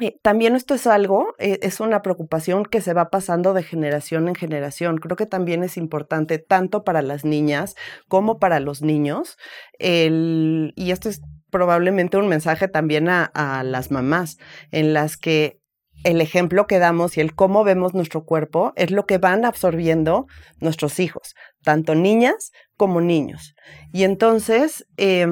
Eh, 0.01 0.19
también 0.23 0.57
esto 0.57 0.75
es 0.75 0.87
algo, 0.87 1.35
eh, 1.39 1.59
es 1.63 1.81
una 1.81 2.03
preocupación 2.03 2.65
que 2.65 2.81
se 2.81 2.95
va 2.95 3.11
pasando 3.11 3.55
de 3.55 3.63
generación 3.63 4.29
en 4.29 4.35
generación. 4.35 4.99
Creo 4.99 5.17
que 5.17 5.27
también 5.27 5.63
es 5.63 5.77
importante 5.77 6.39
tanto 6.39 6.85
para 6.85 7.03
las 7.03 7.25
niñas 7.25 7.77
como 8.09 8.39
para 8.39 8.61
los 8.61 8.83
niños. 8.83 9.37
y 9.79 10.91
esto 10.91 11.09
es 11.09 11.23
probablemente 11.51 12.17
un 12.17 12.29
mensaje 12.29 12.69
también 12.69 13.09
a 13.09 13.63
las 13.65 13.91
mamás, 13.91 14.39
en 14.71 14.93
las 14.93 15.17
que 15.17 15.61
el 16.05 16.21
ejemplo 16.21 16.67
que 16.67 16.79
damos 16.79 17.17
y 17.17 17.21
el 17.21 17.35
cómo 17.35 17.65
vemos 17.65 17.95
nuestro 17.95 18.25
cuerpo 18.25 18.73
es 18.77 18.91
lo 18.91 19.07
que 19.07 19.19
van 19.19 19.45
absorbiendo 19.45 20.27
nuestros 20.59 20.99
hijos, 21.01 21.35
tanto 21.63 21.95
niñas 21.95 22.53
como 22.77 23.01
niños. 23.01 23.55
Y 23.93 24.05
entonces 24.05 24.87
eh, 24.97 25.27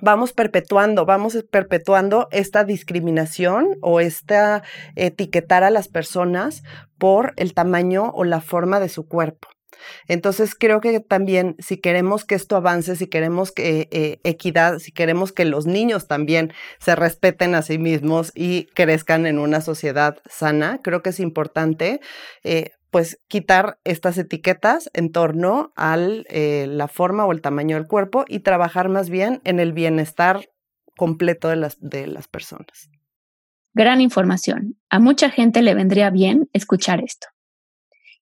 vamos 0.00 0.32
perpetuando, 0.32 1.04
vamos 1.04 1.36
perpetuando 1.50 2.28
esta 2.30 2.64
discriminación 2.64 3.76
o 3.80 4.00
esta 4.00 4.62
etiquetar 4.96 5.64
a 5.64 5.70
las 5.70 5.88
personas 5.88 6.62
por 6.98 7.34
el 7.36 7.54
tamaño 7.54 8.10
o 8.14 8.24
la 8.24 8.40
forma 8.40 8.80
de 8.80 8.88
su 8.88 9.06
cuerpo. 9.06 9.48
Entonces 10.08 10.54
creo 10.54 10.80
que 10.80 11.00
también 11.00 11.56
si 11.58 11.78
queremos 11.78 12.24
que 12.24 12.34
esto 12.34 12.56
avance, 12.56 12.96
si 12.96 13.06
queremos 13.06 13.52
que 13.52 13.88
eh, 13.90 14.20
equidad, 14.24 14.78
si 14.78 14.92
queremos 14.92 15.32
que 15.32 15.44
los 15.44 15.66
niños 15.66 16.06
también 16.06 16.52
se 16.78 16.94
respeten 16.94 17.54
a 17.54 17.62
sí 17.62 17.78
mismos 17.78 18.32
y 18.34 18.66
crezcan 18.74 19.26
en 19.26 19.38
una 19.38 19.60
sociedad 19.60 20.18
sana, 20.28 20.80
creo 20.82 21.02
que 21.02 21.10
es 21.10 21.20
importante 21.20 22.00
eh, 22.44 22.70
pues 22.92 23.18
quitar 23.26 23.78
estas 23.84 24.18
etiquetas 24.18 24.90
en 24.92 25.12
torno 25.12 25.72
a 25.76 25.96
eh, 25.98 26.66
la 26.68 26.88
forma 26.88 27.24
o 27.24 27.32
el 27.32 27.40
tamaño 27.40 27.76
del 27.76 27.86
cuerpo 27.86 28.26
y 28.28 28.40
trabajar 28.40 28.90
más 28.90 29.08
bien 29.08 29.40
en 29.44 29.60
el 29.60 29.72
bienestar 29.72 30.50
completo 30.98 31.48
de 31.48 31.56
las, 31.56 31.78
de 31.80 32.06
las 32.06 32.28
personas. 32.28 32.90
Gran 33.72 34.02
información. 34.02 34.76
A 34.90 34.98
mucha 34.98 35.30
gente 35.30 35.62
le 35.62 35.74
vendría 35.74 36.10
bien 36.10 36.50
escuchar 36.52 37.02
esto. 37.02 37.28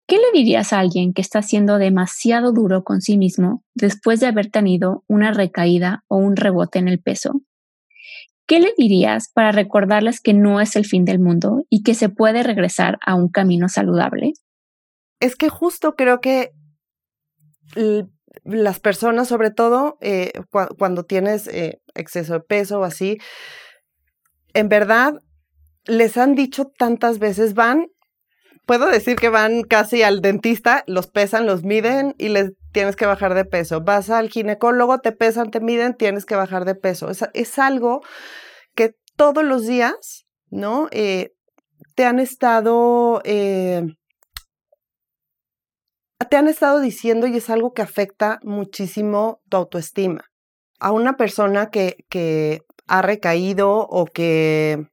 ¿Qué 0.08 0.16
le 0.16 0.32
dirías 0.34 0.72
a 0.72 0.80
alguien 0.80 1.12
que 1.12 1.22
está 1.22 1.42
siendo 1.42 1.78
demasiado 1.78 2.52
duro 2.52 2.82
con 2.82 3.00
sí 3.00 3.16
mismo 3.16 3.62
después 3.72 4.18
de 4.18 4.26
haber 4.26 4.50
tenido 4.50 5.04
una 5.06 5.32
recaída 5.32 6.02
o 6.08 6.16
un 6.16 6.34
rebote 6.34 6.80
en 6.80 6.88
el 6.88 7.00
peso? 7.00 7.40
¿Qué 8.48 8.58
le 8.58 8.72
dirías 8.76 9.30
para 9.32 9.52
recordarles 9.52 10.20
que 10.20 10.34
no 10.34 10.60
es 10.60 10.74
el 10.74 10.86
fin 10.86 11.04
del 11.04 11.20
mundo 11.20 11.64
y 11.70 11.84
que 11.84 11.94
se 11.94 12.08
puede 12.08 12.42
regresar 12.42 12.98
a 13.06 13.14
un 13.14 13.28
camino 13.28 13.68
saludable? 13.68 14.32
Es 15.20 15.36
que 15.36 15.48
justo 15.48 15.94
creo 15.94 16.20
que 16.20 16.52
las 18.44 18.80
personas, 18.80 19.28
sobre 19.28 19.50
todo 19.50 19.98
eh, 20.00 20.32
cuando 20.78 21.04
tienes 21.04 21.48
eh, 21.48 21.80
exceso 21.94 22.34
de 22.34 22.40
peso 22.40 22.80
o 22.80 22.84
así, 22.84 23.18
en 24.54 24.68
verdad 24.68 25.14
les 25.84 26.16
han 26.16 26.34
dicho 26.34 26.66
tantas 26.66 27.18
veces, 27.18 27.54
van 27.54 27.88
puedo 28.66 28.86
decir 28.86 29.16
que 29.16 29.28
van 29.28 29.62
casi 29.62 30.02
al 30.02 30.20
dentista, 30.20 30.82
los 30.86 31.06
pesan, 31.06 31.46
los 31.46 31.62
miden 31.62 32.14
y 32.18 32.28
les 32.28 32.52
tienes 32.72 32.96
que 32.96 33.06
bajar 33.06 33.34
de 33.34 33.44
peso. 33.44 33.80
Vas 33.80 34.10
al 34.10 34.28
ginecólogo, 34.28 34.98
te 34.98 35.12
pesan, 35.12 35.50
te 35.50 35.60
miden, 35.60 35.94
tienes 35.94 36.26
que 36.26 36.34
bajar 36.34 36.64
de 36.64 36.74
peso. 36.74 37.08
Es, 37.08 37.58
algo 37.58 38.02
que 38.74 38.94
todos 39.16 39.44
los 39.44 39.66
días, 39.66 40.26
¿no? 40.50 40.88
Eh, 40.90 41.32
te 41.94 42.04
han 42.04 42.18
estado... 42.18 43.22
Te 46.18 46.36
han 46.36 46.48
estado 46.48 46.80
diciendo 46.80 47.26
y 47.26 47.36
es 47.36 47.50
algo 47.50 47.74
que 47.74 47.82
afecta 47.82 48.40
muchísimo 48.42 49.42
tu 49.50 49.58
autoestima. 49.58 50.24
A 50.80 50.92
una 50.92 51.16
persona 51.16 51.70
que, 51.70 52.04
que 52.08 52.62
ha 52.86 53.02
recaído 53.02 53.86
o 53.86 54.06
que 54.06 54.86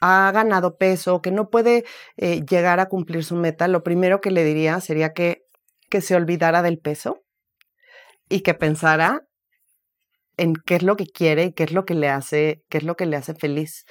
ha 0.00 0.30
ganado 0.32 0.76
peso, 0.76 1.20
que 1.20 1.32
no 1.32 1.50
puede 1.50 1.84
eh, 2.16 2.42
llegar 2.48 2.80
a 2.80 2.88
cumplir 2.88 3.24
su 3.24 3.36
meta, 3.36 3.68
lo 3.68 3.82
primero 3.82 4.20
que 4.20 4.30
le 4.30 4.44
diría 4.44 4.80
sería 4.80 5.12
que, 5.12 5.44
que 5.90 6.00
se 6.00 6.14
olvidara 6.14 6.62
del 6.62 6.78
peso 6.78 7.22
y 8.28 8.40
que 8.40 8.54
pensara 8.54 9.22
en 10.36 10.54
qué 10.54 10.76
es 10.76 10.82
lo 10.82 10.96
que 10.96 11.06
quiere 11.06 11.44
y 11.44 11.52
qué 11.52 11.64
es 11.64 11.72
lo 11.72 11.84
que 11.84 11.94
le 11.94 12.08
hace, 12.08 12.64
qué 12.68 12.78
es 12.78 12.84
lo 12.84 12.96
que 12.96 13.06
le 13.06 13.16
hace 13.16 13.34
feliz. 13.34 13.84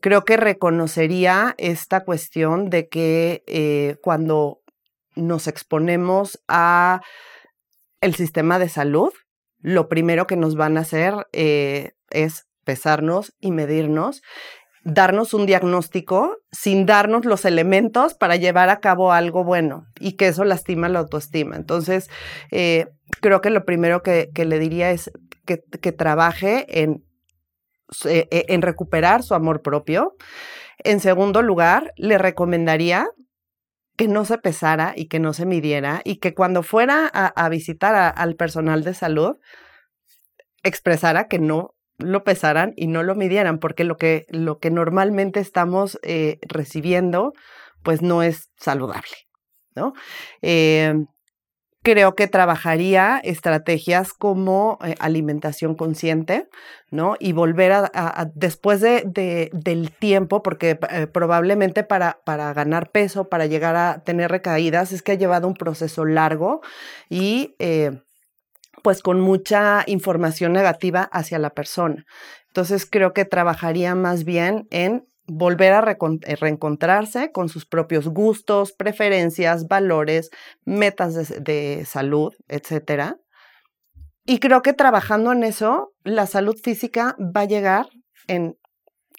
Creo 0.00 0.24
que 0.24 0.36
reconocería 0.36 1.54
esta 1.58 2.04
cuestión 2.04 2.70
de 2.70 2.88
que 2.88 3.42
eh, 3.46 3.96
cuando 4.02 4.60
nos 5.22 5.46
exponemos 5.46 6.40
a 6.48 7.00
el 8.00 8.14
sistema 8.14 8.58
de 8.58 8.68
salud, 8.68 9.12
lo 9.60 9.88
primero 9.88 10.26
que 10.26 10.36
nos 10.36 10.54
van 10.54 10.76
a 10.76 10.82
hacer 10.82 11.14
eh, 11.32 11.92
es 12.10 12.46
pesarnos 12.64 13.34
y 13.40 13.50
medirnos 13.50 14.22
darnos 14.84 15.34
un 15.34 15.44
diagnóstico 15.44 16.38
sin 16.50 16.86
darnos 16.86 17.24
los 17.24 17.44
elementos 17.44 18.14
para 18.14 18.36
llevar 18.36 18.70
a 18.70 18.80
cabo 18.80 19.12
algo 19.12 19.44
bueno 19.44 19.86
y 20.00 20.12
que 20.12 20.28
eso 20.28 20.44
lastima 20.44 20.88
la 20.88 21.00
autoestima. 21.00 21.56
Entonces, 21.56 22.08
eh, 22.50 22.86
creo 23.20 23.40
que 23.40 23.50
lo 23.50 23.64
primero 23.64 24.02
que, 24.02 24.30
le 24.34 24.58
diría 24.58 24.90
es 24.90 25.10
que, 25.44 25.92
trabaje 25.92 26.82
en, 26.82 27.04
eh, 28.04 28.46
en 28.48 28.62
recuperar 28.62 29.22
su 29.22 29.34
amor 29.34 29.62
propio. 29.62 30.16
En 30.78 31.00
segundo 31.00 31.42
lugar, 31.42 31.92
le 31.96 32.16
recomendaría 32.16 33.10
que 33.98 34.06
no 34.06 34.24
se 34.24 34.38
pesara 34.38 34.94
y 34.96 35.08
que 35.08 35.18
no 35.18 35.32
se 35.32 35.44
midiera 35.44 36.02
y 36.04 36.18
que 36.18 36.32
cuando 36.32 36.62
fuera 36.62 37.08
a, 37.08 37.48
visitar 37.48 38.14
al 38.16 38.36
personal 38.36 38.84
de 38.84 38.94
salud, 38.94 39.38
expresara 40.62 41.26
que 41.26 41.40
no 41.40 41.74
lo 41.98 42.22
pesaran 42.22 42.74
y 42.76 42.86
no 42.86 43.02
lo 43.02 43.16
midieran, 43.16 43.58
porque 43.58 43.82
lo 43.82 43.96
que, 43.96 44.24
lo 44.28 44.60
que 44.60 44.70
normalmente 44.70 45.40
estamos 45.40 45.98
eh, 46.04 46.38
recibiendo, 46.42 47.32
pues 47.82 48.00
no 48.00 48.22
es 48.22 48.52
saludable, 48.56 49.16
¿no? 49.74 49.94
Eh, 50.42 50.94
creo 51.90 52.14
que 52.14 52.26
trabajaría 52.26 53.18
estrategias 53.24 54.12
como 54.12 54.78
eh, 54.84 54.94
alimentación 54.98 55.74
consciente, 55.74 56.48
¿no? 56.90 57.16
Y 57.18 57.32
volver 57.32 57.72
a, 57.72 58.30
después 58.34 58.82
de, 58.82 59.50
del 59.52 59.90
tiempo, 59.90 60.42
porque 60.42 60.76
probablemente 61.12 61.84
para, 61.84 62.20
para 62.24 62.52
ganar 62.52 62.90
peso, 62.90 63.30
para 63.30 63.46
llegar 63.46 63.74
a 63.76 64.02
tener 64.04 64.30
recaídas, 64.30 64.92
es 64.92 65.02
que 65.02 65.12
ha 65.12 65.14
llevado 65.14 65.48
un 65.48 65.54
proceso 65.54 66.04
largo 66.04 66.60
y 67.08 67.54
pues 68.82 69.02
con 69.02 69.20
mucha 69.20 69.82
información 69.86 70.52
negativa 70.52 71.08
hacia 71.12 71.38
la 71.38 71.50
persona. 71.50 72.04
Entonces 72.48 72.86
creo 72.86 73.12
que 73.12 73.24
trabajaría 73.24 73.94
más 73.94 74.24
bien 74.24 74.66
en 74.70 75.06
volver 75.28 75.72
a 75.74 75.96
eh, 76.26 76.36
reencontrarse 76.36 77.30
con 77.30 77.48
sus 77.48 77.66
propios 77.66 78.08
gustos, 78.08 78.72
preferencias, 78.72 79.68
valores, 79.68 80.30
metas 80.64 81.42
de, 81.42 81.84
salud, 81.86 82.34
etc. 82.48 83.16
Y 84.24 84.40
creo 84.40 84.62
que 84.62 84.72
trabajando 84.72 85.32
en 85.32 85.44
eso, 85.44 85.92
la 86.02 86.26
salud 86.26 86.56
física 86.56 87.16
va 87.20 87.42
a 87.42 87.46
llegar 87.46 87.88
en 88.26 88.58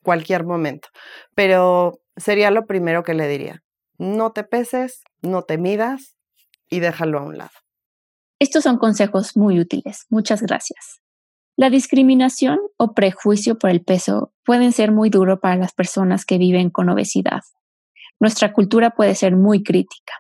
cualquier 0.04 0.44
momento. 0.44 0.90
Pero 1.36 2.02
sería 2.18 2.52
lo 2.52 2.66
primero 2.66 3.04
que 3.04 3.14
le 3.14 3.28
diría. 3.28 3.64
No 3.98 4.32
te 4.32 4.44
peses, 4.44 5.04
no 5.22 5.44
te 5.44 5.58
midas 5.58 6.18
y 6.70 6.80
déjalo 6.80 7.20
a 7.20 7.24
un 7.24 7.38
lado. 7.38 7.52
Estos 8.40 8.64
son 8.64 8.78
consejos 8.78 9.36
muy 9.36 9.60
útiles. 9.60 10.06
Muchas 10.10 10.42
gracias. 10.42 11.02
La 11.58 11.70
discriminación 11.70 12.58
o 12.78 12.94
prejuicio 12.94 13.60
por 13.60 13.70
el 13.70 13.84
peso 13.84 14.32
pueden 14.50 14.72
ser 14.72 14.92
muy 14.92 15.12
duro 15.12 15.40
para 15.40 15.58
las 15.58 15.74
personas 15.74 16.26
que 16.26 16.40
viven 16.40 16.72
con 16.72 16.90
obesidad. 16.90 17.42
Nuestra 18.20 18.52
cultura 18.52 18.90
puede 18.90 19.14
ser 19.14 19.36
muy 19.36 19.62
crítica. 19.62 20.14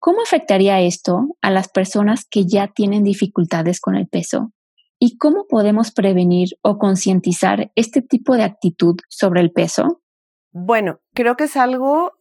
¿Cómo 0.00 0.22
afectaría 0.22 0.80
esto 0.80 1.36
a 1.40 1.52
las 1.52 1.68
personas 1.68 2.26
que 2.28 2.46
ya 2.46 2.66
tienen 2.66 3.04
dificultades 3.04 3.78
con 3.80 3.94
el 3.94 4.08
peso? 4.08 4.50
¿Y 4.98 5.18
cómo 5.18 5.46
podemos 5.48 5.92
prevenir 5.92 6.48
o 6.62 6.78
concientizar 6.78 7.70
este 7.76 8.02
tipo 8.02 8.34
de 8.34 8.42
actitud 8.42 8.96
sobre 9.08 9.40
el 9.40 9.52
peso? 9.52 10.02
Bueno, 10.50 10.98
creo 11.14 11.36
que 11.36 11.44
es 11.44 11.56
algo 11.56 12.14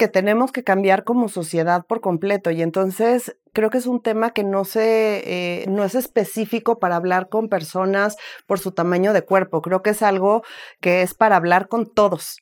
que 0.00 0.08
tenemos 0.08 0.50
que 0.50 0.64
cambiar 0.64 1.04
como 1.04 1.28
sociedad 1.28 1.84
por 1.86 2.00
completo 2.00 2.50
y 2.50 2.62
entonces 2.62 3.36
creo 3.52 3.68
que 3.68 3.76
es 3.76 3.84
un 3.84 4.00
tema 4.00 4.30
que 4.30 4.44
no 4.44 4.64
se 4.64 5.22
eh, 5.26 5.66
no 5.68 5.84
es 5.84 5.94
específico 5.94 6.78
para 6.78 6.96
hablar 6.96 7.28
con 7.28 7.50
personas 7.50 8.16
por 8.46 8.58
su 8.58 8.72
tamaño 8.72 9.12
de 9.12 9.26
cuerpo 9.26 9.60
creo 9.60 9.82
que 9.82 9.90
es 9.90 10.00
algo 10.00 10.42
que 10.80 11.02
es 11.02 11.12
para 11.12 11.36
hablar 11.36 11.68
con 11.68 11.84
todos 11.92 12.38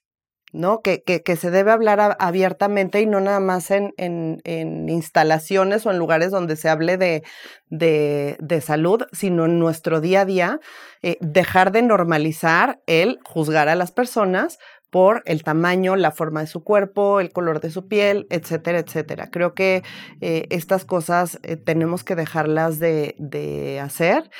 ¿no? 0.52 0.80
Que, 0.80 1.02
que, 1.02 1.36
se 1.36 1.50
debe 1.50 1.72
hablar 1.72 2.16
abiertamente 2.20 3.02
y 3.02 3.06
no 3.06 3.20
nada 3.20 3.40
más 3.40 3.70
en, 3.70 3.92
en, 3.98 4.88
instalaciones 4.88 5.84
o 5.84 5.90
en 5.90 5.98
lugares 5.98 6.30
donde 6.30 6.56
se 6.56 6.70
hable 6.70 6.96
de, 6.96 7.22
de, 7.68 8.60
salud, 8.62 9.02
sino 9.12 9.44
en 9.44 9.58
nuestro 9.58 10.00
día 10.00 10.22
a 10.22 10.24
día, 10.24 10.60
eh, 11.02 11.18
dejar 11.20 11.70
de 11.70 11.82
normalizar 11.82 12.80
el 12.86 13.18
juzgar 13.24 13.68
a 13.68 13.74
las 13.74 13.92
personas 13.92 14.58
por 14.90 15.22
el 15.26 15.42
tamaño, 15.42 15.96
la 15.96 16.10
forma 16.10 16.40
de 16.40 16.46
su 16.46 16.64
cuerpo, 16.64 17.20
el 17.20 17.32
color 17.32 17.60
de 17.60 17.70
su 17.70 17.88
piel, 17.88 18.26
etcétera, 18.30 18.78
etcétera. 18.78 19.30
Creo 19.30 19.54
que 19.54 19.82
eh, 20.20 20.46
estas 20.50 20.84
cosas 20.84 21.38
eh, 21.42 21.56
tenemos 21.56 22.04
que 22.04 22.14
dejarlas 22.14 22.78
de, 22.78 23.14
de, 23.18 23.80
hacer 23.80 24.30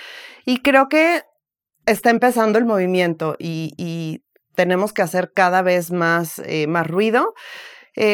y 0.45 0.63
creo 0.63 0.89
que 0.89 1.23
está 1.87 2.11
empezando 2.11 2.59
el 2.59 2.65
movimiento 2.65 3.37
y, 3.39 3.75
y 3.77 4.25
tenemos 4.55 4.93
que 4.93 5.03
hacer 5.03 5.33
cada 5.35 5.63
vez 5.63 5.93
más, 5.93 6.41
eh, 6.45 6.67
más 6.67 6.87
ruido. 6.87 7.35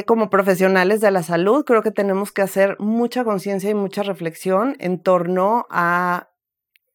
como 0.06 0.30
profesionales 0.30 1.02
de 1.02 1.10
la 1.10 1.22
salud, 1.22 1.64
creo 1.64 1.82
que 1.82 1.90
tenemos 1.90 2.32
que 2.32 2.40
hacer 2.40 2.76
mucha 2.78 3.22
conciencia 3.22 3.68
y 3.68 3.74
mucha 3.74 4.02
reflexión 4.02 4.76
en 4.78 5.02
torno 5.02 5.66
a 5.68 6.30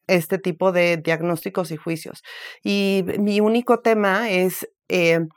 este 0.08 0.40
tipo 0.40 0.72
de 0.72 0.98
diagnósticos 0.98 1.70
y 1.70 1.78
juicios. 1.78 2.24
Y 2.64 3.06
mi 3.20 3.42
único 3.42 3.82
tema 3.82 4.32
es 4.32 4.68
eh, 4.90 5.28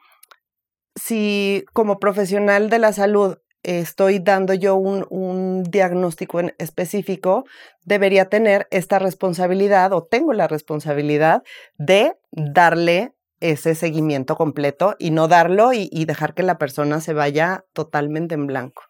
si 0.95 1.65
como 1.73 1.99
profesional 1.99 2.71
de 2.71 2.79
la 2.79 2.93
salud 2.93 3.39
estoy 3.63 4.19
dando 4.19 4.55
yo 4.55 4.75
un, 4.75 5.63
diagnóstico 5.65 6.41
en 6.41 6.55
específico, 6.59 7.45
debería 7.85 8.29
tener 8.29 8.67
esta 8.71 8.99
responsabilidad 8.99 9.93
o 9.93 10.03
tengo 10.03 10.33
la 10.33 10.49
responsabilidad 10.49 11.43
de 11.77 12.17
darle 12.33 13.15
ese 13.41 13.75
seguimiento 13.75 14.37
completo 14.37 14.97
y 14.99 15.11
no 15.11 15.29
darlo 15.29 15.73
y, 15.73 15.89
y 15.93 16.05
dejar 16.05 16.35
que 16.35 16.43
la 16.43 16.59
persona 16.59 17.01
se 17.01 17.13
vaya 17.13 17.65
totalmente 17.73 18.35
en 18.35 18.47
blanco. 18.47 18.83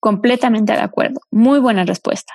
Completamente 0.00 0.72
de 0.72 0.80
acuerdo. 0.80 1.20
Muy 1.30 1.60
buena 1.60 1.84
respuesta. 1.84 2.34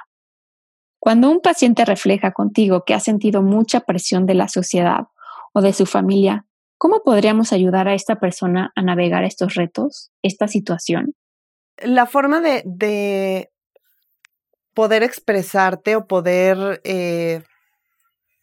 Cuando 1.00 1.29
un 1.29 1.39
paciente 1.39 1.86
refleja 1.86 2.32
contigo 2.32 2.84
que 2.86 2.94
ha 2.94 3.00
sentido 3.00 3.41
mucha 3.41 3.82
presión 3.82 4.25
de 4.25 4.34
la 4.34 4.50
sociedad 4.50 5.08
o 5.53 5.62
de 5.62 5.72
su 5.72 5.86
familia, 5.86 6.46
¿Cómo 6.79 7.03
podríamos 7.03 7.51
ayudar 7.51 7.89
a 7.89 7.93
esta 7.93 8.21
persona 8.21 8.71
a 8.74 8.81
navegar 8.81 9.25
estos 9.25 9.55
retos, 9.55 10.12
esta 10.24 10.48
situación? 10.48 11.13
La 11.77 12.05
forma 12.05 12.39
de, 12.39 13.50
poder 14.74 15.03
expresarte 15.03 15.98
o 15.98 16.07
poder 16.07 16.79
eh, 16.86 17.43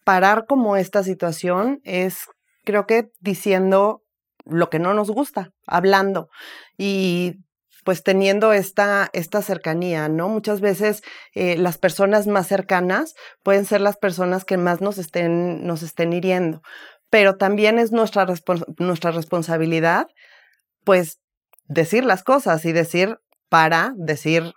parar 0.04 0.44
como 0.46 0.76
esta 0.76 1.02
situación 1.02 1.80
es, 1.82 2.26
creo 2.66 2.86
que 2.86 3.08
diciendo 3.20 4.02
lo 4.44 4.68
que 4.68 4.80
no 4.80 4.92
nos 4.92 5.10
gusta, 5.10 5.52
hablando 5.66 6.28
y 6.76 7.36
pues 7.86 8.02
teniendo 8.02 8.52
esta, 8.52 9.08
esta 9.12 9.40
cercanía, 9.42 10.08
¿no? 10.08 10.28
Muchas 10.28 10.60
veces 10.60 11.02
eh, 11.34 11.56
las 11.56 11.78
personas 11.78 12.26
más 12.26 12.48
cercanas 12.48 13.14
pueden 13.44 13.64
ser 13.64 13.80
las 13.80 13.96
personas 13.96 14.44
que 14.44 14.56
más 14.56 14.80
nos 14.80 14.98
estén, 14.98 15.64
nos 15.64 15.84
estén 15.84 16.12
hiriendo, 16.12 16.62
pero 17.10 17.36
también 17.36 17.78
es 17.78 17.92
nuestra, 17.92 18.26
nuestra 18.78 19.10
responsabilidad, 19.10 20.08
pues, 20.84 21.20
decir 21.64 22.04
las 22.04 22.22
cosas 22.22 22.64
y 22.64 22.72
decir 22.72 23.18
para, 23.48 23.92
decir 23.96 24.54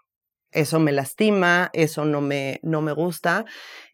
eso 0.52 0.80
me 0.80 0.92
lastima, 0.92 1.70
eso 1.74 2.06
no 2.06 2.22
me, 2.22 2.60
no 2.64 2.82
me 2.82 2.92
gusta. 2.92 3.46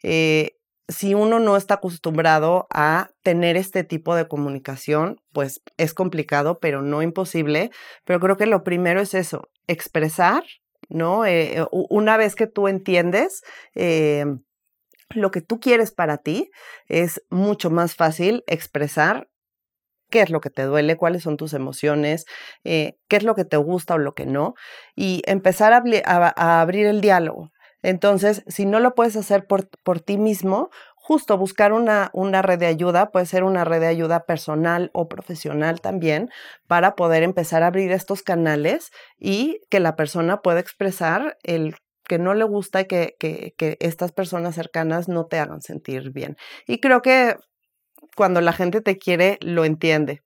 Eh, 0.04 0.56
si 0.88 1.14
uno 1.16 1.40
no 1.40 1.58
está 1.58 1.76
acostumbrado 1.76 2.68
a 2.72 3.10
tener 3.24 3.58
este 3.58 3.84
tipo 3.84 4.16
de 4.16 4.28
comunicación, 4.28 5.20
pues 5.34 5.62
es 5.78 5.94
complicado, 5.94 6.60
pero 6.60 6.82
no 6.82 7.02
imposible. 7.02 7.72
Pero 8.06 8.20
creo 8.20 8.38
que 8.38 8.46
lo 8.46 8.63
primero 8.63 9.02
es 9.02 9.13
eso, 9.13 9.50
expresar, 9.68 10.44
¿no? 10.88 11.26
Eh, 11.26 11.65
una 11.72 12.18
vez 12.18 12.36
que 12.36 12.48
tú 12.48 12.68
entiendes 12.68 13.41
eh, 13.74 14.26
lo 15.13 15.32
que 15.32 15.41
tú 15.41 15.60
quieres 15.60 15.91
para 15.91 16.18
ti, 16.18 16.52
es 16.88 17.24
mucho 17.30 17.70
más 17.70 17.96
fácil 17.96 18.44
expresar 18.48 19.28
qué 20.10 20.22
es 20.22 20.30
lo 20.30 20.41
que 20.41 20.50
te 20.50 20.63
duele, 20.63 20.98
cuáles 20.98 21.24
son 21.24 21.38
tus 21.38 21.54
emociones, 21.54 22.26
eh, 22.63 22.98
qué 23.08 23.18
es 23.18 23.24
lo 23.24 23.36
que 23.36 23.46
te 23.46 23.58
gusta 23.58 23.96
o 23.96 23.98
lo 23.98 24.13
que 24.13 24.26
no, 24.26 24.56
y 24.96 25.22
empezar 25.26 25.74
a, 25.74 26.62
abrir 26.62 26.86
el 26.86 27.02
diálogo. 27.02 27.52
Entonces, 27.82 28.44
si 28.48 28.65
no 28.65 28.80
lo 28.80 28.96
puedes 28.96 29.15
hacer 29.15 29.46
por, 29.46 29.70
por 29.84 30.00
ti 30.00 30.18
mismo, 30.18 30.70
justo 30.96 31.38
buscar 31.38 31.72
una, 31.72 32.10
una, 32.13 32.41
red 32.41 32.58
de 32.58 32.65
ayuda, 32.65 33.12
puede 33.12 33.28
ser 33.28 33.44
una 33.44 33.63
red 33.63 33.80
de 33.80 33.88
ayuda 33.88 34.26
personal 34.26 34.89
o 34.94 35.08
profesional 35.08 35.82
también, 35.82 36.32
para 36.68 36.96
poder 36.96 37.22
empezar 37.22 37.62
a 37.62 37.68
abrir 37.68 37.91
estos 37.91 38.24
canales 38.24 38.91
y 39.20 39.62
que 39.70 39.80
la 39.80 39.96
persona 39.96 40.41
pueda 40.41 40.60
expresar 40.60 41.38
el 41.44 41.76
que 42.08 42.20
no 42.20 42.34
le 42.34 42.44
gusta 42.44 42.86
que, 42.86 43.15
que, 43.20 43.54
que 43.58 43.78
estas 43.80 44.12
personas 44.12 44.56
cercanas 44.56 45.08
no 45.08 45.26
te 45.26 45.39
hagan 45.39 45.62
sentir 45.62 46.12
bien. 46.12 46.38
Y 46.68 46.80
creo 46.80 47.02
que 47.02 47.36
cuando 48.15 48.41
la 48.41 48.54
gente 48.54 48.82
te 48.82 48.98
quiere, 48.98 49.38
lo 49.41 49.65
entiende. 49.65 50.22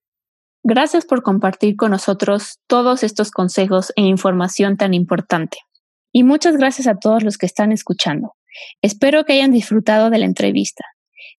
Gracias 0.64 1.06
por 1.06 1.24
compartir 1.24 1.76
con 1.76 1.92
nosotros 1.92 2.60
todos 2.68 3.04
estos 3.04 3.32
consejos 3.32 3.94
e 3.96 4.02
información 4.02 4.78
tan 4.78 4.94
importante. 4.94 5.58
Y 6.12 6.24
muchas 6.24 6.58
gracias 6.58 6.88
a 6.88 6.96
todos 6.96 7.24
los 7.24 7.38
que 7.38 7.46
están 7.46 7.72
escuchando. 7.72 8.36
Espero 8.82 9.24
que 9.24 9.34
hayan 9.34 9.52
disfrutado 9.52 10.10
de 10.10 10.18
la 10.18 10.26
entrevista. 10.26 10.84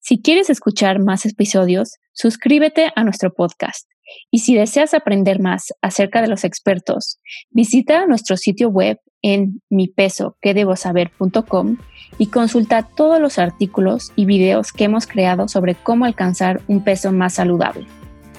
Si 0.00 0.22
quieres 0.22 0.48
escuchar 0.48 1.00
más 1.00 1.26
episodios, 1.26 1.96
suscríbete 2.12 2.92
a 2.96 3.04
nuestro 3.04 3.32
podcast. 3.34 3.86
Y 4.30 4.40
si 4.40 4.54
deseas 4.54 4.94
aprender 4.94 5.40
más 5.40 5.72
acerca 5.82 6.22
de 6.22 6.28
los 6.28 6.44
expertos, 6.44 7.18
visita 7.50 8.06
nuestro 8.06 8.36
sitio 8.36 8.68
web 8.68 9.00
en 9.22 9.62
mipesoquedebosaber.com 9.70 11.76
y 12.18 12.26
consulta 12.26 12.82
todos 12.82 13.20
los 13.20 13.38
artículos 13.38 14.12
y 14.16 14.24
videos 14.24 14.72
que 14.72 14.84
hemos 14.84 15.06
creado 15.06 15.48
sobre 15.48 15.74
cómo 15.74 16.04
alcanzar 16.04 16.60
un 16.68 16.84
peso 16.84 17.12
más 17.12 17.34
saludable. 17.34 17.86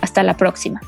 Hasta 0.02 0.24
la 0.24 0.38
próxima. 0.38 0.82